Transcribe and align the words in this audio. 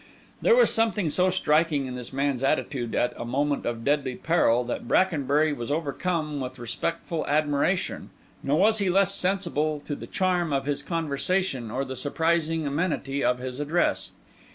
There 0.41 0.55
was 0.55 0.71
something 0.73 1.11
so 1.11 1.29
striking 1.29 1.85
in 1.85 1.93
this 1.93 2.11
man's 2.11 2.41
attitude 2.41 2.95
at 2.95 3.13
a 3.17 3.23
moment 3.23 3.67
of 3.67 3.85
deadly 3.85 4.15
peril 4.15 4.63
that 4.63 4.87
Brackenbury 4.87 5.53
was 5.53 5.69
overcome 5.69 6.39
with 6.39 6.57
respectful 6.57 7.23
admiration; 7.27 8.09
nor 8.41 8.57
was 8.57 8.79
he 8.79 8.89
less 8.89 9.13
sensible 9.13 9.79
to 9.81 9.93
the 9.95 10.07
charm 10.07 10.53
of 10.53 10.65
his 10.65 10.81
conversation 10.81 11.69
or 11.69 11.85
the 11.85 11.95
surprising 11.95 12.65
amenity 12.65 13.23
of 13.23 13.37
his 13.37 13.59
address. 13.59 14.13